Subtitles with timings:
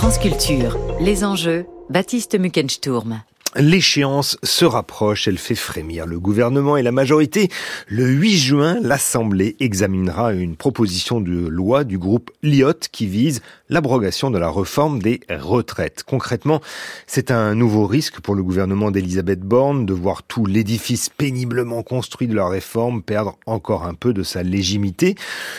[0.00, 3.20] France Culture, les enjeux, Baptiste Muckensturm.
[3.54, 7.50] L'échéance se rapproche, elle fait frémir le gouvernement et la majorité.
[7.86, 14.30] Le 8 juin, l'Assemblée examinera une proposition de loi du groupe LIOT qui vise l'abrogation
[14.30, 16.02] de la réforme des retraites.
[16.02, 16.60] Concrètement,
[17.06, 22.26] c'est un nouveau risque pour le gouvernement d'Elisabeth Borne de voir tout l'édifice péniblement construit
[22.26, 25.14] de la réforme perdre encore un peu de sa légitimité.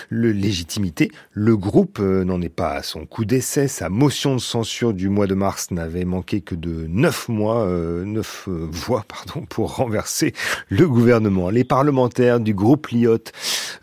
[0.10, 1.10] Le, légitimité.
[1.32, 3.68] le groupe euh, n'en est pas à son coup d'essai.
[3.68, 8.04] Sa motion de censure du mois de mars n'avait manqué que de neuf mois euh,
[8.04, 10.34] neuf euh, voix pardon, pour renverser
[10.70, 11.50] le gouvernement.
[11.50, 13.32] Les parlementaires du groupe Liot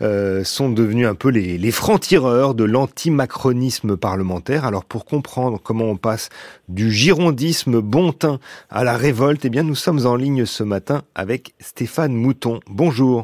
[0.01, 4.18] euh, sont devenus un peu les, les francs-tireurs de l'anti-macronisme parlementaire.
[4.63, 6.29] Alors pour comprendre comment on passe
[6.67, 11.53] du girondisme bontin à la révolte, eh bien nous sommes en ligne ce matin avec
[11.59, 12.59] Stéphane Mouton.
[12.67, 13.23] Bonjour.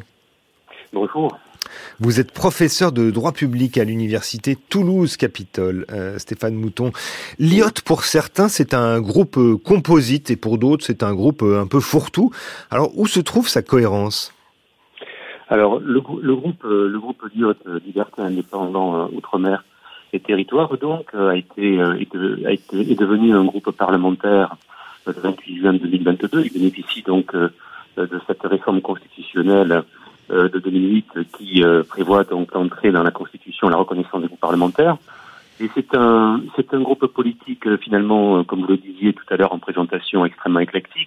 [0.94, 1.38] Bonjour.
[2.00, 6.92] Vous êtes professeur de droit public à l'université Toulouse-Capitole, euh, Stéphane Mouton.
[7.40, 11.62] L'IOT, pour certains, c'est un groupe euh, composite et pour d'autres, c'est un groupe euh,
[11.62, 12.32] un peu fourre-tout.
[12.72, 14.34] Alors, où se trouve sa cohérence?
[15.50, 17.54] Alors, le, groupe, le groupe l'IOT,
[17.86, 19.64] Liberté Indépendant Outre-mer
[20.16, 24.56] et Territoire, donc, a été, est devenu un groupe parlementaire
[25.06, 26.44] le 28 juin 2022.
[26.46, 29.84] Il bénéficie donc de cette réforme constitutionnelle
[30.32, 34.40] euh, de 2008 qui euh, prévoit donc l'entrée dans la Constitution la reconnaissance des groupes
[34.40, 34.98] parlementaires.
[35.60, 39.38] Et c'est un c'est un groupe politique euh, finalement, comme vous le disiez tout à
[39.38, 41.05] l'heure en présentation, extrêmement éclectique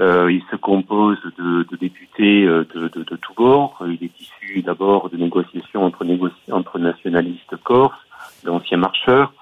[0.00, 3.76] euh, il se compose de, de députés de, de, de tous bords.
[3.86, 6.04] Il est issu d'abord de négociations entre,
[6.50, 8.04] entre nationalistes corses,
[8.44, 9.32] d'anciens marcheurs.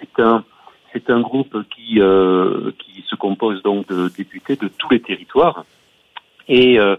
[0.00, 0.44] C'est un
[1.08, 5.64] un groupe qui euh, qui se compose donc de députés de tous les territoires.
[6.48, 6.96] Et euh,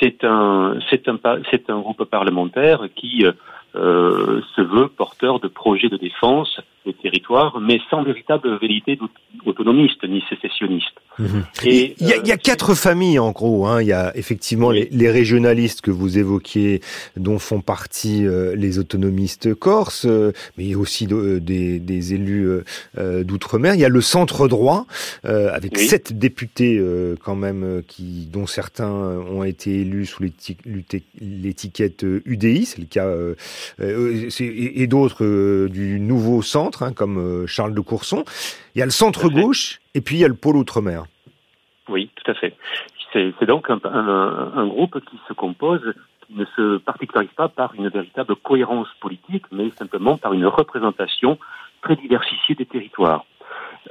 [0.00, 1.18] c'est un, un,
[1.68, 7.80] un groupe parlementaire qui euh, se veut porteur de projets de défense des territoires, mais
[7.90, 8.98] sans véritable vérité
[9.44, 10.98] autonomiste ni sécessionniste.
[11.18, 11.44] Mhm.
[11.64, 13.66] Et, il, y a, il y a, euh, quatre familles en gros.
[13.66, 13.82] Hein.
[13.82, 16.80] Il y a effectivement les, les, régionalistes que vous évoquiez,
[17.16, 22.14] dont font partie euh, les autonomistes corses, euh, mais il y a aussi des, des,
[22.14, 22.48] élus
[22.96, 23.74] d'outre-mer.
[23.74, 24.86] Il y a le centre droit
[25.22, 26.82] avec sept députés
[27.22, 30.22] quand même, qui dont certains ont été élus sous
[31.20, 33.08] l'étiquette UDI, c'est le cas,
[33.80, 38.24] et d'autres du nouveau centre, hein, comme Charles de Courson.
[38.74, 41.04] Il y a le centre gauche et puis il y a le pôle outre-mer.
[41.88, 42.53] Oui, tout à fait.
[43.12, 45.94] C'est donc un, groupe qui se compose,
[46.26, 51.38] qui ne se particularise pas par une véritable cohérence politique, mais simplement par une représentation
[51.80, 53.24] très diversifiée des territoires.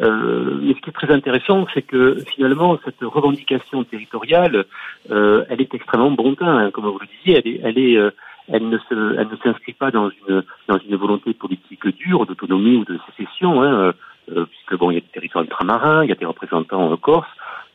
[0.02, 4.66] Euh, mais ce qui est très intéressant, c'est que finalement, cette revendication territoriale,
[5.10, 8.12] euh, elle est extrêmement bon hein, comme vous le disiez, elle, est, elle, est, euh,
[8.50, 13.62] elle ne s'inscrit pas dans une, dans une volonté politique dure, d'autonomie ou de sécession,
[13.62, 13.94] hein,
[14.32, 16.96] euh, puisque bon, il y a des territoires ultramarins, il y a des représentants euh,
[16.96, 17.28] corses.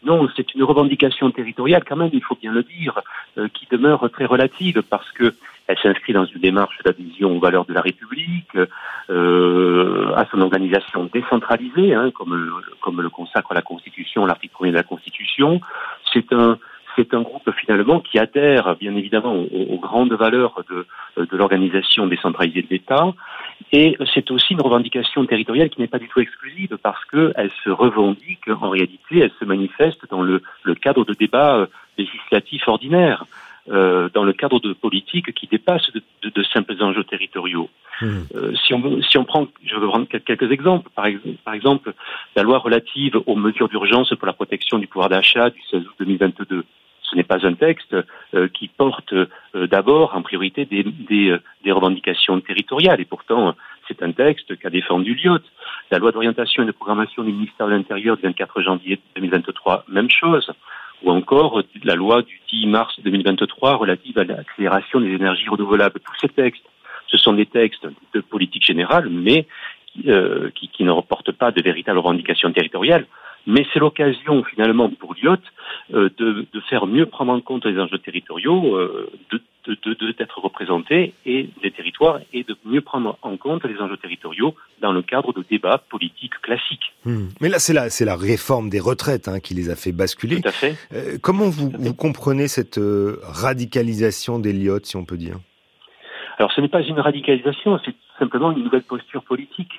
[0.05, 3.01] Non, c'est une revendication territoriale quand même, il faut bien le dire,
[3.37, 5.35] euh, qui demeure très relative parce que
[5.67, 8.57] elle s'inscrit dans une démarche d'adhésion aux valeurs de la République,
[9.11, 12.51] euh, à son organisation décentralisée, hein, comme,
[12.81, 15.61] comme le consacre la Constitution, l'article 1 de la Constitution.
[16.11, 16.59] C'est un,
[16.99, 20.87] c'est un groupe finalement qui adhère bien évidemment aux, grandes valeurs de,
[21.25, 23.15] de l'organisation décentralisée de l'État.
[23.73, 27.71] Et c'est aussi une revendication territoriale qui n'est pas du tout exclusive parce qu'elle se
[27.71, 31.67] revendique, en réalité, elle se manifeste dans le, le cadre de débats euh,
[31.97, 33.25] législatifs ordinaires.
[33.71, 37.69] Euh, dans le cadre de politiques qui dépassent de, de, de simples enjeux territoriaux.
[38.01, 38.07] Mmh.
[38.35, 41.05] Euh, si, on, si on prend, je vais prendre quelques exemples, par,
[41.45, 41.93] par exemple
[42.35, 45.95] la loi relative aux mesures d'urgence pour la protection du pouvoir d'achat du 16 août
[45.99, 46.65] 2022
[47.09, 47.97] ce n'est pas un texte
[48.35, 49.27] euh, qui porte euh,
[49.67, 53.01] d'abord en priorité des, des, euh, des, revendications territoriales.
[53.01, 53.55] Et pourtant,
[53.87, 55.39] c'est un texte qu'a défendu Lyot.
[55.91, 60.11] La loi d'orientation et de programmation du ministère de l'Intérieur du 24 janvier 2023, même
[60.11, 60.51] chose.
[61.05, 66.01] Ou encore la loi du 10 mars 2023 relative à l'accélération des énergies renouvelables.
[66.01, 66.65] Tous ces textes,
[67.07, 69.47] ce sont des textes de politique générale, mais
[70.07, 73.07] euh, qui, qui, ne reportent pas de véritables revendications territoriales
[73.49, 75.37] mais c'est l'occasion finalement pour Lyot
[75.95, 79.41] euh, de, de, faire mieux prendre en compte les enjeux territoriaux, euh, de
[80.19, 84.93] d'être représentés et des territoires et de mieux prendre en compte les enjeux territoriaux dans
[84.93, 86.95] le cadre de débats politiques classiques.
[87.05, 87.29] Hmm.
[87.41, 90.41] Mais là, c'est la, c'est la réforme des retraites hein, qui les a fait basculer.
[90.41, 90.75] Tout à fait.
[90.93, 95.37] Euh, comment vous, vous comprenez cette euh, radicalisation d'Eliott, si on peut dire?
[96.39, 99.73] Alors, ce n'est pas une radicalisation, c'est simplement une nouvelle posture politique.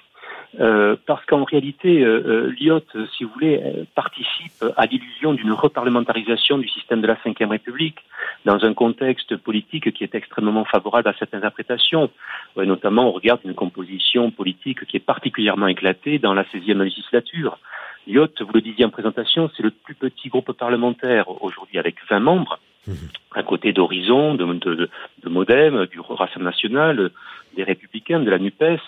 [0.59, 2.81] Euh, parce qu'en réalité, euh, l'IOT,
[3.15, 3.61] si vous voulez,
[3.93, 7.99] participe à l'illusion d'une reparlementarisation du système de la Ve République
[8.45, 12.09] dans un contexte politique qui est extrêmement favorable à cette interprétation.
[12.55, 17.59] notamment, on regarde une composition politique qui est particulièrement éclatée dans la 16e législature.
[18.07, 22.19] L'IOT, vous le disiez en présentation, c'est le plus petit groupe parlementaire aujourd'hui avec 20
[22.19, 22.93] membres, mmh.
[23.35, 24.89] à côté d'Horizon, de, de,
[25.23, 27.11] de, Modem, du Rassemblement national,
[27.55, 28.79] des Républicains, de la NUPES,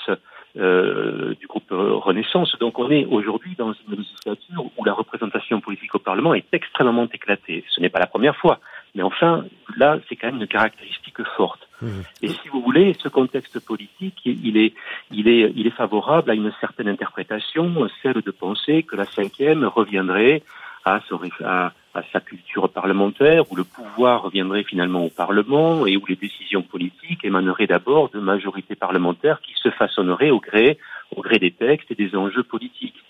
[0.57, 2.57] euh, du groupe Renaissance.
[2.59, 7.07] Donc on est aujourd'hui dans une législature où la représentation politique au Parlement est extrêmement
[7.11, 7.63] éclatée.
[7.69, 8.59] Ce n'est pas la première fois,
[8.95, 9.45] mais enfin,
[9.77, 11.67] là, c'est quand même une caractéristique forte.
[11.81, 11.87] Mmh.
[12.21, 14.73] Et si vous voulez, ce contexte politique, il est,
[15.11, 19.65] il est, il est favorable à une certaine interprétation, celle de penser que la cinquième
[19.65, 20.43] reviendrait
[20.85, 20.99] à,
[21.43, 26.15] à, à, sa culture parlementaire, où le pouvoir reviendrait finalement au Parlement et où les
[26.15, 30.77] décisions politiques émaneraient d'abord de majorités parlementaires qui se façonneraient au gré,
[31.15, 33.03] au gré des textes et des enjeux politiques.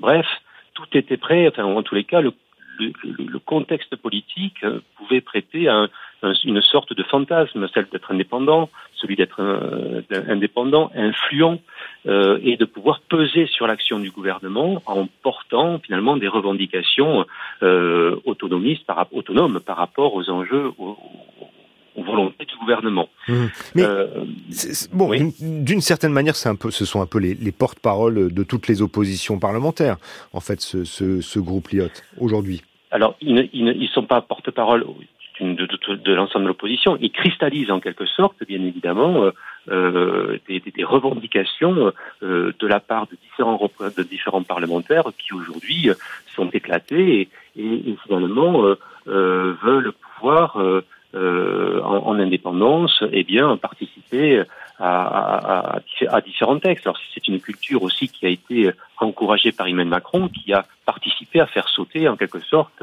[0.00, 0.26] Bref,
[0.74, 2.32] tout était prêt, enfin en tous les cas, le
[2.78, 5.88] le, contexte politique euh, pouvait prêter à
[6.44, 11.60] une sorte de fantasme, celle d'être indépendant, celui d'être euh, indépendant, influent,
[12.06, 17.24] euh, et de pouvoir peser sur l'action du gouvernement en portant finalement des revendications
[17.62, 20.72] autonomistes, par, autonomes par rapport aux enjeux,
[21.96, 23.08] volonté du gouvernement.
[23.28, 23.44] Mmh.
[23.74, 23.84] Mais
[24.92, 28.68] bon, d'une certaine manière, c'est un peu, ce sont un peu les, porte-paroles de toutes
[28.68, 29.96] les oppositions parlementaires.
[30.32, 32.62] En fait, ce, ce, ce groupe Liot aujourd'hui.
[32.90, 34.84] Alors, ils ne ils sont pas porte-parole
[35.40, 36.96] de, l'ensemble de l'opposition.
[37.00, 39.30] Ils cristallisent en quelque sorte, bien évidemment, euh,
[39.68, 41.92] euh des, des, revendications
[42.22, 45.90] euh, de la part de différents de différents parlementaires qui aujourd'hui
[46.34, 50.58] sont éclatés et, et, et finalement euh, euh veulent pouvoir
[51.14, 54.42] euh, en, en, indépendance, eh bien, participer
[54.78, 56.86] à, à, à, différents textes.
[56.86, 61.40] Alors, c'est une culture aussi qui a été encouragée par Emmanuel Macron, qui a participé
[61.40, 62.82] à faire sauter, en quelque sorte,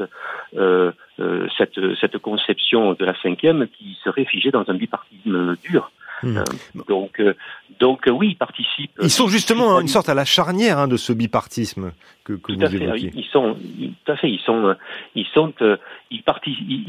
[0.56, 5.90] euh, euh, cette, cette conception de la cinquième qui serait figée dans un bipartisme dur.
[6.22, 6.38] Hmm.
[6.38, 6.44] Euh,
[6.88, 7.34] donc, euh,
[7.78, 8.92] donc euh, oui, ils participent.
[9.02, 11.92] Ils sont justement une sorte à la charnière hein, de ce bipartisme
[12.24, 13.10] que, que tout vous à fait.
[13.14, 13.56] Ils sont,
[14.04, 14.30] tout à fait.
[14.30, 14.74] Ils sont,
[15.14, 15.52] ils sont,
[16.10, 16.22] ils,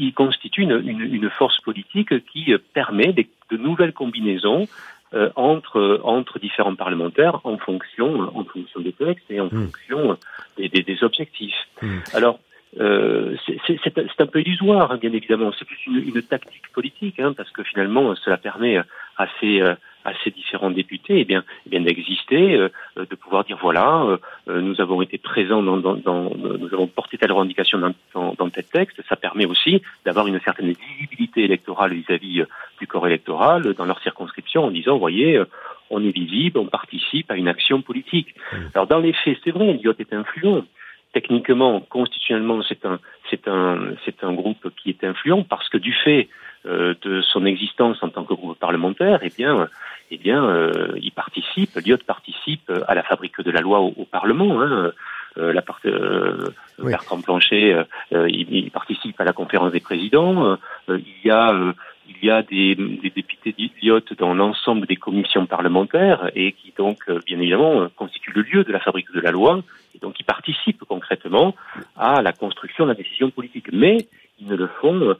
[0.00, 4.66] ils, constituent une, une, une, force politique qui permet des, de nouvelles combinaisons
[5.14, 9.70] euh, entre entre différents parlementaires en fonction en fonction des textes et en hmm.
[9.70, 10.18] fonction
[10.56, 11.68] des, des, des objectifs.
[11.80, 12.00] Hmm.
[12.12, 12.38] Alors
[12.78, 15.50] euh, c'est un peu illusoire, hein, bien évidemment.
[15.58, 18.76] C'est plus une, une, tactique politique, hein, parce que finalement, cela permet
[19.16, 19.74] à ces, euh,
[20.04, 24.18] à ces différents députés eh bien, eh bien d'exister, euh, de pouvoir dire voilà,
[24.48, 28.34] euh, nous avons été présents dans, dans, dans, nous avons porté telle revendication dans, dans,
[28.34, 29.00] dans tel texte.
[29.08, 32.44] Ça permet aussi d'avoir une certaine visibilité électorale vis-à-vis
[32.80, 35.42] du corps électoral dans leur circonscription en disant, voyez,
[35.90, 38.34] on est visible, on participe à une action politique.
[38.52, 38.56] Mmh.
[38.74, 40.64] Alors dans les faits, c'est vrai, Elliot est influent
[41.12, 42.98] techniquement, constitutionnellement, c'est un,
[43.30, 46.26] c'est un, c'est un groupe qui est influent parce que du fait euh,
[46.64, 49.68] de son existence en tant que groupe parlementaire, eh bien,
[50.10, 54.60] eh bien, euh, il participe, Lyot participe à la fabrique de la loi au, Parlement.
[54.60, 54.92] Hein.
[55.36, 57.76] Euh, la part, euh, Bertrand Planchet,
[58.10, 60.58] il, il, participe à la conférence des présidents.
[60.88, 61.74] il y a
[62.08, 66.98] il y a des, des députés d'idiotes dans l'ensemble des commissions parlementaires et qui donc,
[67.08, 69.60] euh, bien évidemment, euh, constituent le lieu de la fabrique de la loi
[69.94, 71.54] et donc qui participent concrètement
[71.96, 73.68] à la construction de la décision politique.
[73.72, 73.98] Mais
[74.40, 75.16] ils ne le font,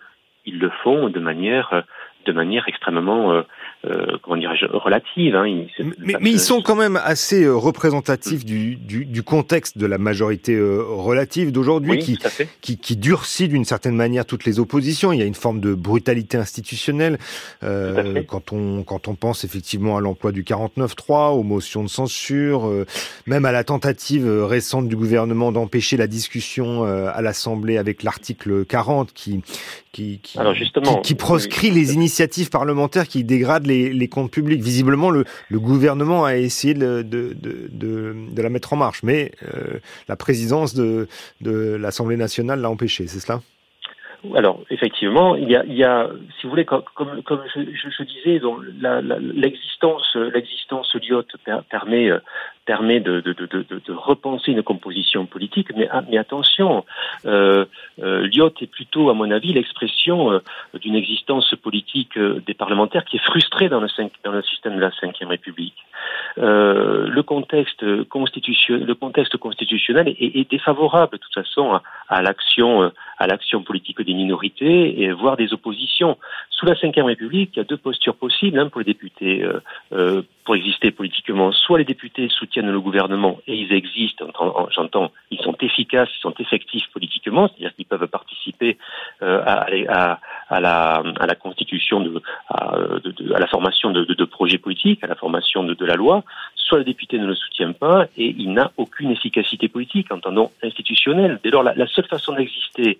[0.48, 1.84] ils le font de manière
[2.26, 3.42] de manière extrêmement,
[3.88, 5.34] euh, comment dirais-je, relative.
[5.34, 5.66] Hein.
[5.98, 9.98] Mais, mais, ils sont quand même assez euh, représentatifs du, du, du, contexte de la
[9.98, 12.18] majorité euh, relative d'aujourd'hui qui,
[12.60, 15.12] qui, qui, durcit d'une certaine manière toutes les oppositions.
[15.12, 17.18] Il y a une forme de brutalité institutionnelle
[18.26, 22.70] quand on quand on pense effectivement à l'emploi du 49-3, aux motions de censure,
[23.26, 29.12] même à la tentative récente du gouvernement d'empêcher la discussion à l'Assemblée avec l'article 40
[29.12, 29.42] qui
[29.92, 34.62] qui, qui, Alors justement, qui, proscrit les initiatives parlementaires qui dégradent les, les comptes publics.
[34.62, 40.74] Visiblement, le, gouvernement a essayé de, de, la mettre en marche, mais euh, la présidence
[40.74, 41.08] de,
[41.40, 43.40] l'Assemblée nationale l'a empêché, c'est cela?
[44.34, 46.82] Alors, effectivement, il y a, il si vous voulez, comme,
[47.54, 48.40] je, disais,
[49.34, 50.96] l'existence, l'existence
[51.70, 52.10] permet,
[52.68, 53.22] permet de,
[53.88, 56.84] repenser une composition politique, mais, ah, attention,
[57.24, 57.64] euh,
[58.02, 58.28] euh,
[58.60, 60.40] est plutôt, à mon avis, l'expression euh,
[60.82, 65.28] d'une existence politique euh, des parlementaires qui est frustrée dans le, système de la Ve
[65.28, 65.78] République.
[66.36, 68.94] Le contexte constitutionnel,
[69.40, 75.36] constitutionnel est, défavorable de toute façon à, l'action à l'action politique des minorités et voire
[75.36, 76.18] des oppositions.
[76.50, 79.44] Sous la Ve République, il y a deux postures possibles hein, pour les députés
[80.48, 81.52] pour exister politiquement.
[81.52, 84.26] Soit les députés soutiennent le gouvernement et ils existent,
[84.70, 88.76] j'entends, ils sont efficaces, ils sont effectifs politiquement, c'est-à-dire qu'ils peuvent participer
[89.22, 92.76] euh, à, la, constitution de à,
[93.38, 96.24] la formation de, projets politiques, à la formation de, la loi.
[96.54, 101.38] Soit le député ne le soutient pas et il n'a aucune efficacité politique, entendons institutionnelle.
[101.42, 102.98] Dès lors, la, la seule façon d'exister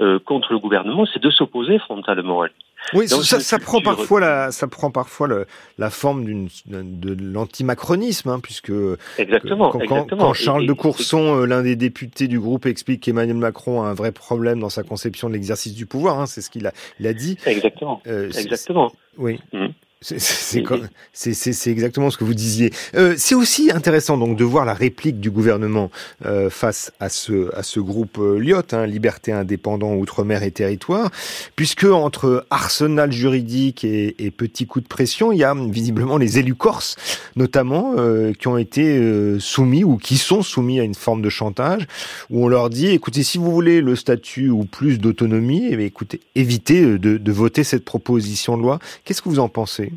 [0.00, 2.54] euh, contre le gouvernement, c'est de s'opposer frontalement à lui.
[2.94, 5.46] Oui, ça, ça, prend parfois la, ça prend parfois le,
[5.78, 8.72] la forme d'une de l'antimacronisme, hein, puisque
[9.18, 10.22] exactement, quand, exactement.
[10.22, 11.46] quand Charles et, de Courson, et...
[11.46, 15.28] l'un des députés du groupe, explique qu'Emmanuel Macron a un vrai problème dans sa conception
[15.28, 17.36] de l'exercice du pouvoir, hein, c'est ce qu'il a, il a dit.
[17.46, 18.00] Exactement.
[18.06, 18.92] Euh, exactement.
[19.16, 19.40] Oui.
[19.52, 19.66] Mmh.
[20.00, 22.72] C'est exactement ce que vous disiez.
[22.94, 25.90] Euh, c'est aussi intéressant donc de voir la réplique du gouvernement
[26.24, 31.10] euh, face à ce à ce groupe euh, Lyot, hein, Liberté indépendant outre-mer et territoire,
[31.56, 36.38] puisque entre arsenal juridique et, et petit coup de pression, il y a visiblement les
[36.38, 36.94] élus corses,
[37.34, 41.28] notamment, euh, qui ont été euh, soumis ou qui sont soumis à une forme de
[41.28, 41.88] chantage,
[42.30, 46.20] où on leur dit écoutez, si vous voulez le statut ou plus d'autonomie, eh écoutez,
[46.36, 48.78] évitez de, de voter cette proposition de loi.
[49.04, 49.88] Qu'est-ce que vous en pensez?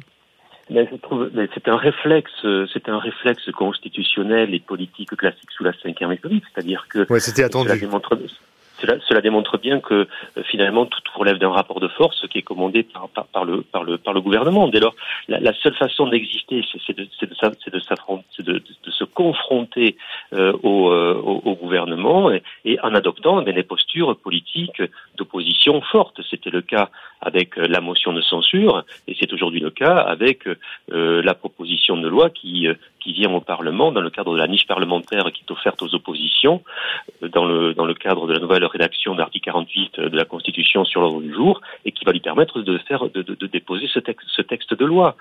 [0.72, 2.32] Mais je trouve, c'est un réflexe,
[2.74, 7.44] c'est un réflexe constitutionnel et politique classique sous la Ve République, c'est-à-dire que ouais, c'était
[7.44, 7.70] attendu.
[7.70, 8.18] Cela démontre,
[8.82, 9.94] cela, cela, démontre bien que
[10.38, 13.84] euh, finalement tout relève d'un rapport de force qui est commandé par, par, le, par,
[13.84, 14.68] le, par le gouvernement.
[14.68, 14.96] Dès lors,
[15.28, 19.96] la, la seule façon d'exister, c'est de, de, de, de, se confronter
[20.34, 24.82] euh, au, euh, au, gouvernement et, en adoptant eh des postures politiques
[25.18, 26.22] d'opposition fortes.
[26.30, 26.90] C'était le cas
[27.22, 31.98] avec euh, la motion de censure et c'est aujourd'hui le cas avec euh, la proposition
[31.98, 32.68] de loi qui,
[33.04, 35.94] qui vient au Parlement dans le cadre de la niche parlementaire qui est offerte aux
[35.96, 36.62] oppositions,
[37.22, 40.86] dans le, dans le cadre de la nouvelle rédaction de l'article 48 de la Constitution
[40.86, 44.00] sur l'ordre du jour et qui va lui permettre de faire de, de, déposer ce
[44.00, 45.16] texte, ce texte de loi.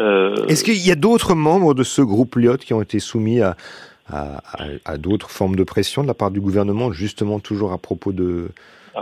[0.00, 0.34] Euh...
[0.46, 3.56] Est-ce qu'il y a d'autres membres de ce groupe Lyot qui ont été soumis à,
[4.10, 8.48] à d'autres formes de pression de la part du gouvernement, justement toujours à propos de,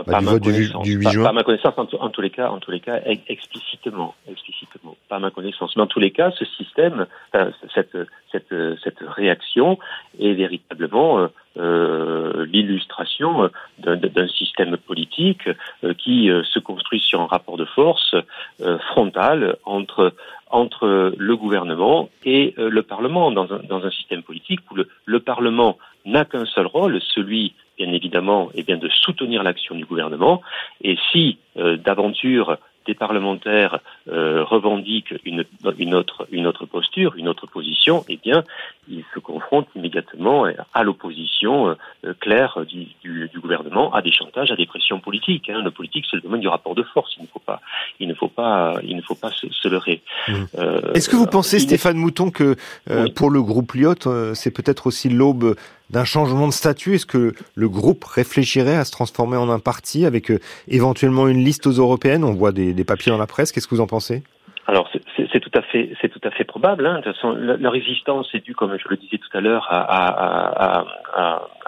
[0.05, 2.49] bah, pas, ma vote du, du 8 pas, ma connaissance, en, en, tous les cas,
[2.49, 5.75] en tous les cas, explicitement, explicitement, pas ma connaissance.
[5.75, 7.97] Mais en tous les cas, ce système, enfin, cette,
[8.31, 9.77] cette, cette réaction
[10.19, 13.49] est véritablement euh, l'illustration
[13.79, 15.49] d'un système politique
[15.83, 18.15] euh, qui euh, se construit sur un rapport de force
[18.61, 20.13] euh, frontal entre
[20.49, 23.31] entre le gouvernement et euh, le Parlement.
[23.31, 27.53] Dans un, dans un système politique où le, le Parlement n'a qu'un seul rôle, celui
[27.77, 30.41] bien évidemment, eh bien, de soutenir l'action du gouvernement.
[30.81, 32.57] Et si euh, d'aventure
[32.87, 35.43] des parlementaires euh, revendiquent une,
[35.77, 38.43] une, autre, une autre posture, une autre position, eh bien,
[38.89, 44.51] ils se confrontent immédiatement à l'opposition euh, claire du, du, du, gouvernement, à des chantages,
[44.51, 45.49] à des pressions politiques.
[45.49, 45.61] Hein.
[45.63, 47.13] Le politique, c'est le domaine du rapport de force.
[47.17, 47.59] Il ne faut pas,
[47.99, 50.01] il ne faut pas, il ne faut pas se, se leurrer.
[50.29, 50.33] Mmh.
[50.57, 52.55] Euh, Est-ce que vous pensez, Stéphane Mouton, que
[52.89, 53.11] oui.
[53.11, 55.55] pour le groupe Lyot, c'est peut-être aussi l'aube
[55.89, 56.95] d'un changement de statut.
[56.95, 61.43] Est-ce que le groupe réfléchirait à se transformer en un parti avec euh, éventuellement une
[61.43, 62.23] liste aux européennes?
[62.23, 63.51] On voit des, des papiers dans la presse.
[63.51, 64.23] Qu'est-ce que vous en pensez?
[64.67, 64.89] Alors
[65.31, 66.85] c'est tout à fait c'est tout à fait probable.
[66.85, 67.01] Hein.
[67.01, 70.85] De leur existence est due, comme je le disais tout à l'heure, à,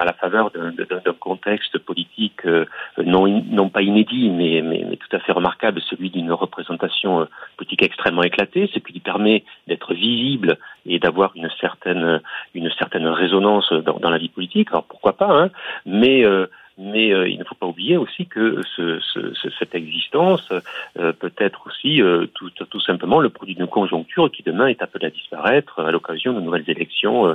[0.06, 2.66] la faveur d'un contexte politique euh,
[3.04, 4.62] non non pas inédit, mais,
[4.98, 7.26] tout à fait remarquable, celui d'une représentation euh,
[7.58, 12.22] politique extrêmement éclatée, ce qui lui permet d'être visible et d'avoir une certaine
[12.54, 14.70] une certaine résonance dans, dans, la vie politique.
[14.72, 15.50] Alors pourquoi pas, hein
[15.86, 16.48] mais euh,
[16.80, 20.50] mais euh, il ne faut pas oublier aussi que ce, ce, cette existence
[20.98, 24.82] euh, peut être aussi euh, tout, tout, simplement le produit d'une conjoncture qui demain est
[24.82, 27.34] appelée à disparaître à l'occasion de nouvelles élections euh,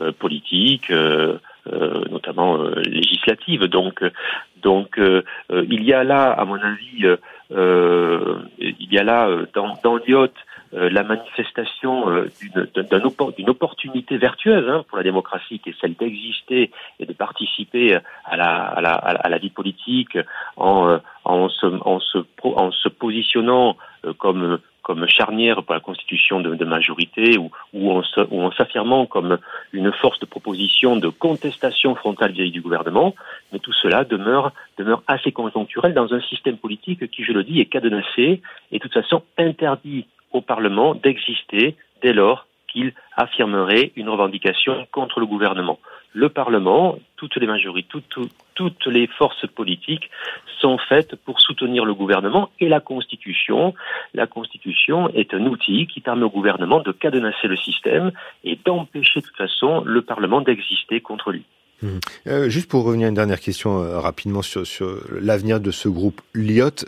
[0.00, 0.92] euh, politiques,
[2.10, 3.64] notamment législatives.
[3.66, 4.02] Donc,
[4.62, 7.06] donc il y a là, à mon avis,
[7.50, 10.28] il y a là dans, dans euh,
[10.72, 12.30] la manifestation euh,
[13.36, 18.36] d'une opportunité vertueuse hein, pour la démocratie, qui est celle d'exister et de participer à
[18.36, 20.18] la, vie politique
[20.56, 23.76] en, euh, se, positionnant
[24.18, 29.38] comme charnière pour la constitution de, majorité ou, ou en, ou en s'affirmant comme
[29.72, 33.14] une force de proposition de contestation frontale vis-à-vis du gouvernement,
[33.52, 37.60] mais tout cela demeure, demeure assez conjoncturel dans un système politique qui, je le dis,
[37.60, 44.08] est cadenassé et de toute façon interdit au Parlement d'exister dès lors qu'il affirmerait une
[44.08, 45.78] revendication contre le gouvernement.
[46.14, 47.98] Le Parlement, toutes les majorités,
[48.54, 50.10] toutes, les forces politiques
[50.60, 53.74] sont faites pour soutenir le gouvernement et la Constitution.
[54.14, 58.12] La Constitution est un outil qui permet au gouvernement de cadenasser le système
[58.44, 61.44] et d'empêcher de toute façon le Parlement d'exister contre lui.
[61.82, 62.48] Mmh.
[62.48, 66.86] juste pour revenir à une dernière question rapidement sur, sur l'avenir de ce groupe Lyot,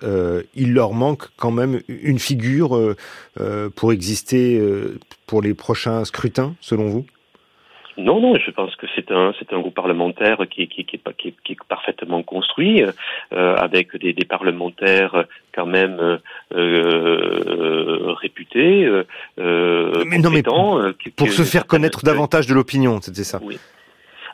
[0.54, 2.94] il leur manque quand même une figure
[3.74, 4.60] pour exister
[5.26, 7.06] pour les prochains scrutins, selon vous?
[7.96, 11.34] Non, non, je pense que c'est un c'est un groupe parlementaire qui, qui, qui, est,
[11.44, 15.24] qui, est, parfaitement construit, euh, avec des, des, parlementaires
[15.54, 16.18] quand même euh,
[16.52, 20.82] euh réputés, euh, mais non, mais pour,
[21.14, 23.38] pour se faire connaître davantage de l'opinion, c'était ça.
[23.42, 23.58] Oui.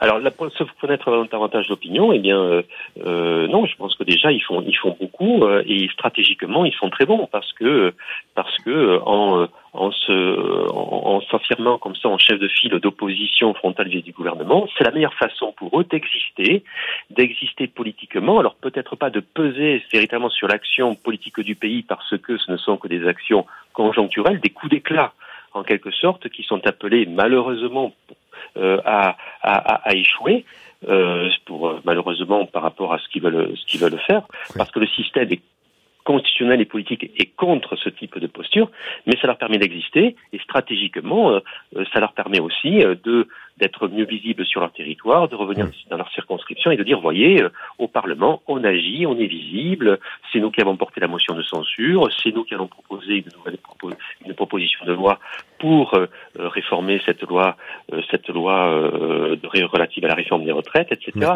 [0.02, 2.62] Alors, là, pour se connaître davantage d'opinion, eh bien, euh,
[3.04, 6.72] euh, non, je pense que déjà ils font ils font beaucoup euh, et stratégiquement ils
[6.72, 7.92] sont très bons parce que
[8.34, 13.88] parce que en en se en, s'affirmant comme ça en chef de file d'opposition frontale
[13.88, 16.64] vis du gouvernement, c'est la meilleure façon pour eux d'exister,
[17.10, 18.38] d'exister politiquement.
[18.38, 22.56] Alors peut-être pas de peser véritablement sur l'action politique du pays parce que ce ne
[22.56, 25.12] sont que des actions conjoncturelles, des coups d'éclat
[25.52, 27.92] en quelque sorte, qui sont appelés malheureusement
[28.56, 30.44] euh, à, à, échouer.
[30.88, 34.22] Euh, pour malheureusement par rapport à ce qu'ils veulent ce qu'ils veulent faire
[34.56, 35.42] parce que le système est
[36.04, 38.70] constitutionnel et politique est contre ce type de posture,
[39.06, 43.28] mais ça leur permet d'exister et stratégiquement, euh, ça leur permet aussi de
[43.60, 47.42] d'être mieux visibles sur leur territoire, de revenir dans leur circonscription et de dire, voyez,
[47.42, 49.98] euh, au Parlement, on agit, on est visible,
[50.32, 53.28] c'est nous qui avons porté la motion de censure, c'est nous qui allons proposer une,
[53.36, 53.58] nouvelle
[54.26, 55.18] une proposition de loi
[55.60, 57.56] pour euh, réformer cette loi,
[57.92, 58.90] euh, cette loi
[59.72, 61.32] relative à la réforme des retraites, etc.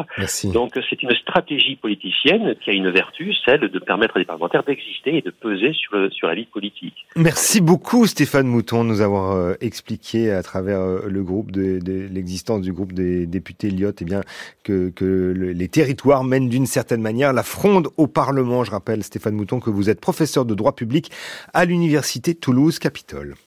[0.52, 4.64] Donc c'est une stratégie politicienne qui a une vertu, celle de permettre à des parlementaires
[4.64, 7.06] d'exister et de peser sur, le, sur la vie politique.
[7.16, 12.62] Merci beaucoup Stéphane Mouton de nous avoir expliqué à travers le groupe de, de l'existence
[12.62, 14.22] du groupe des députés Lyotte, eh bien,
[14.62, 18.64] que, que les territoires mènent d'une certaine manière la fronde au Parlement.
[18.64, 21.10] Je rappelle, Stéphane Mouton, que vous êtes professeur de droit public
[21.52, 23.34] à l'Université Toulouse-Capitole.